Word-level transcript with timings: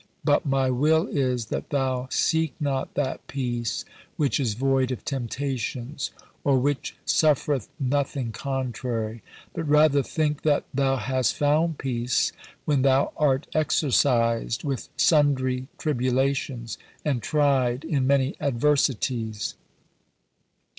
But 0.23 0.47
my 0.47 0.71
will 0.71 1.05
is 1.05 1.45
that 1.53 1.69
thou 1.69 2.07
seek 2.09 2.55
not 2.59 2.95
that 2.95 3.27
peace 3.27 3.85
which 4.17 4.39
is 4.39 4.55
void 4.55 4.89
of 4.89 5.05
temptations, 5.05 6.09
or 6.43 6.57
which 6.57 6.97
suffereth 7.05 7.69
nothing 7.79 8.31
contrary; 8.31 9.21
but 9.53 9.69
rather 9.69 10.01
think 10.01 10.41
that 10.41 10.63
thou 10.73 10.95
hast 10.95 11.35
found 11.37 11.77
peace, 11.77 12.31
when 12.65 12.81
thou 12.81 13.13
art 13.15 13.45
exercised 13.53 14.63
with 14.63 14.89
sundry 14.97 15.67
tribulations 15.77 16.79
and 17.05 17.21
tried 17.21 17.85
in 17.85 18.07
many 18.07 18.35
adversities." 18.41 19.53